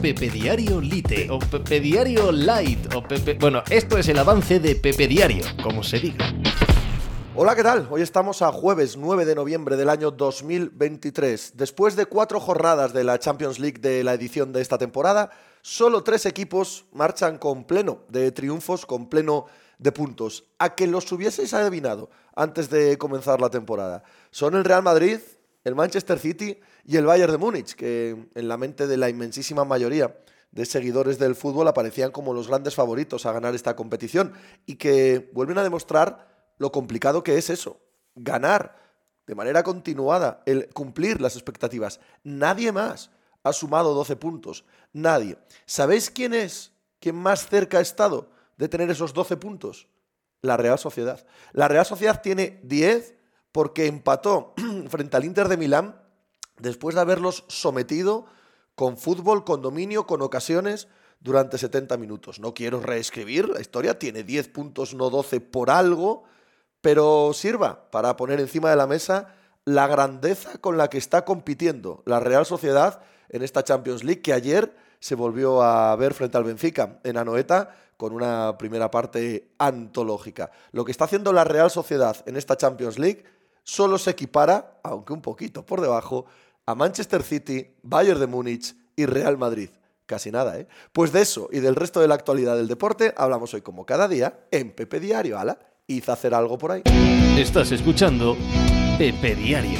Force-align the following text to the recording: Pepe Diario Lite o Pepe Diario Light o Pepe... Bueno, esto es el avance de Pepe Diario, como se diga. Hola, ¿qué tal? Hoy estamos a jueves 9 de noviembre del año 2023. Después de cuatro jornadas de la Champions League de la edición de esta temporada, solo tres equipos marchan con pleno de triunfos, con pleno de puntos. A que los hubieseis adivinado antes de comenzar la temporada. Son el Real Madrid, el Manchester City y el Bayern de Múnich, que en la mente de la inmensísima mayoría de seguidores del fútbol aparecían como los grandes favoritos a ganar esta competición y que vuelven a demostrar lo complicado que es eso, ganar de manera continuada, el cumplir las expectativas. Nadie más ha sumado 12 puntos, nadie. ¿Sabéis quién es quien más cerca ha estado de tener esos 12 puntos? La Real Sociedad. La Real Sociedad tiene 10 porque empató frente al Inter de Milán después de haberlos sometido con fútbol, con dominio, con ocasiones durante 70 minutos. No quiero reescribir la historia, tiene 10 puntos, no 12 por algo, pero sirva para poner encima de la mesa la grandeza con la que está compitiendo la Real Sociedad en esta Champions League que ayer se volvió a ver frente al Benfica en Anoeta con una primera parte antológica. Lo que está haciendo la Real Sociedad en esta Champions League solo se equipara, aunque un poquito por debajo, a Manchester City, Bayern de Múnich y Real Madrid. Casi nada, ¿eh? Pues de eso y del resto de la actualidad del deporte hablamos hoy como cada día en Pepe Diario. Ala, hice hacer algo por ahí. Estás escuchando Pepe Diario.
Pepe 0.00 0.30
Diario 0.30 0.80
Lite 0.80 1.28
o 1.28 1.40
Pepe 1.40 1.80
Diario 1.80 2.30
Light 2.30 2.94
o 2.94 3.02
Pepe... 3.02 3.34
Bueno, 3.34 3.64
esto 3.68 3.98
es 3.98 4.08
el 4.08 4.18
avance 4.18 4.60
de 4.60 4.76
Pepe 4.76 5.08
Diario, 5.08 5.44
como 5.60 5.82
se 5.82 5.98
diga. 5.98 6.32
Hola, 7.34 7.56
¿qué 7.56 7.64
tal? 7.64 7.88
Hoy 7.90 8.02
estamos 8.02 8.40
a 8.42 8.52
jueves 8.52 8.96
9 8.96 9.24
de 9.24 9.34
noviembre 9.34 9.76
del 9.76 9.88
año 9.88 10.12
2023. 10.12 11.54
Después 11.56 11.96
de 11.96 12.06
cuatro 12.06 12.38
jornadas 12.38 12.92
de 12.92 13.02
la 13.02 13.18
Champions 13.18 13.58
League 13.58 13.80
de 13.80 14.04
la 14.04 14.14
edición 14.14 14.52
de 14.52 14.60
esta 14.60 14.78
temporada, 14.78 15.30
solo 15.62 16.04
tres 16.04 16.26
equipos 16.26 16.84
marchan 16.92 17.36
con 17.36 17.64
pleno 17.64 18.02
de 18.08 18.30
triunfos, 18.30 18.86
con 18.86 19.08
pleno 19.08 19.46
de 19.78 19.90
puntos. 19.90 20.44
A 20.60 20.76
que 20.76 20.86
los 20.86 21.10
hubieseis 21.10 21.52
adivinado 21.54 22.08
antes 22.36 22.70
de 22.70 22.96
comenzar 22.98 23.40
la 23.40 23.50
temporada. 23.50 24.04
Son 24.30 24.54
el 24.54 24.64
Real 24.64 24.84
Madrid, 24.84 25.18
el 25.68 25.74
Manchester 25.74 26.18
City 26.18 26.58
y 26.84 26.96
el 26.96 27.06
Bayern 27.06 27.32
de 27.32 27.38
Múnich, 27.38 27.74
que 27.74 28.30
en 28.34 28.48
la 28.48 28.56
mente 28.56 28.86
de 28.86 28.96
la 28.96 29.08
inmensísima 29.08 29.64
mayoría 29.64 30.18
de 30.50 30.64
seguidores 30.64 31.18
del 31.18 31.34
fútbol 31.34 31.68
aparecían 31.68 32.10
como 32.10 32.32
los 32.32 32.48
grandes 32.48 32.74
favoritos 32.74 33.26
a 33.26 33.32
ganar 33.32 33.54
esta 33.54 33.76
competición 33.76 34.32
y 34.66 34.76
que 34.76 35.30
vuelven 35.32 35.58
a 35.58 35.62
demostrar 35.62 36.52
lo 36.58 36.72
complicado 36.72 37.22
que 37.22 37.38
es 37.38 37.50
eso, 37.50 37.80
ganar 38.14 38.76
de 39.26 39.34
manera 39.34 39.62
continuada, 39.62 40.42
el 40.46 40.68
cumplir 40.70 41.20
las 41.20 41.36
expectativas. 41.36 42.00
Nadie 42.24 42.72
más 42.72 43.10
ha 43.42 43.52
sumado 43.52 43.92
12 43.94 44.16
puntos, 44.16 44.64
nadie. 44.92 45.36
¿Sabéis 45.66 46.10
quién 46.10 46.32
es 46.32 46.72
quien 46.98 47.14
más 47.14 47.46
cerca 47.46 47.78
ha 47.78 47.82
estado 47.82 48.30
de 48.56 48.68
tener 48.68 48.90
esos 48.90 49.12
12 49.12 49.36
puntos? 49.36 49.86
La 50.40 50.56
Real 50.56 50.78
Sociedad. 50.78 51.26
La 51.52 51.68
Real 51.68 51.84
Sociedad 51.84 52.22
tiene 52.22 52.58
10 52.62 53.14
porque 53.52 53.86
empató 53.86 54.54
frente 54.90 55.16
al 55.16 55.24
Inter 55.24 55.48
de 55.48 55.56
Milán 55.56 56.00
después 56.58 56.94
de 56.94 57.00
haberlos 57.00 57.44
sometido 57.48 58.26
con 58.74 58.96
fútbol, 58.96 59.44
con 59.44 59.62
dominio, 59.62 60.06
con 60.06 60.22
ocasiones 60.22 60.88
durante 61.20 61.58
70 61.58 61.96
minutos. 61.96 62.38
No 62.38 62.54
quiero 62.54 62.80
reescribir 62.80 63.48
la 63.48 63.60
historia, 63.60 63.98
tiene 63.98 64.22
10 64.22 64.48
puntos, 64.48 64.94
no 64.94 65.10
12 65.10 65.40
por 65.40 65.70
algo, 65.70 66.24
pero 66.80 67.32
sirva 67.34 67.90
para 67.90 68.16
poner 68.16 68.40
encima 68.40 68.70
de 68.70 68.76
la 68.76 68.86
mesa 68.86 69.34
la 69.64 69.86
grandeza 69.86 70.58
con 70.58 70.78
la 70.78 70.88
que 70.88 70.98
está 70.98 71.24
compitiendo 71.24 72.02
la 72.06 72.20
Real 72.20 72.46
Sociedad 72.46 73.02
en 73.28 73.42
esta 73.42 73.64
Champions 73.64 74.04
League 74.04 74.22
que 74.22 74.32
ayer 74.32 74.74
se 75.00 75.14
volvió 75.14 75.62
a 75.62 75.94
ver 75.96 76.14
frente 76.14 76.38
al 76.38 76.44
Benfica 76.44 77.00
en 77.04 77.16
Anoeta 77.16 77.74
con 77.96 78.12
una 78.12 78.56
primera 78.58 78.90
parte 78.90 79.50
antológica. 79.58 80.50
Lo 80.72 80.84
que 80.84 80.92
está 80.92 81.04
haciendo 81.04 81.32
la 81.32 81.44
Real 81.44 81.70
Sociedad 81.70 82.16
en 82.26 82.36
esta 82.36 82.56
Champions 82.56 82.98
League 82.98 83.24
solo 83.68 83.98
se 83.98 84.10
equipara, 84.10 84.80
aunque 84.82 85.12
un 85.12 85.20
poquito 85.20 85.64
por 85.66 85.82
debajo, 85.82 86.24
a 86.64 86.74
Manchester 86.74 87.22
City, 87.22 87.66
Bayern 87.82 88.18
de 88.18 88.26
Múnich 88.26 88.74
y 88.96 89.04
Real 89.04 89.36
Madrid. 89.36 89.68
Casi 90.06 90.30
nada, 90.30 90.58
¿eh? 90.58 90.66
Pues 90.90 91.12
de 91.12 91.20
eso 91.20 91.50
y 91.52 91.60
del 91.60 91.76
resto 91.76 92.00
de 92.00 92.08
la 92.08 92.14
actualidad 92.14 92.56
del 92.56 92.66
deporte 92.66 93.12
hablamos 93.14 93.52
hoy 93.52 93.60
como 93.60 93.84
cada 93.84 94.08
día 94.08 94.46
en 94.50 94.74
Pepe 94.74 95.00
Diario. 95.00 95.38
Ala, 95.38 95.58
hice 95.86 96.10
hacer 96.10 96.32
algo 96.32 96.56
por 96.56 96.72
ahí. 96.72 96.82
Estás 97.36 97.70
escuchando 97.70 98.38
Pepe 98.96 99.34
Diario. 99.34 99.78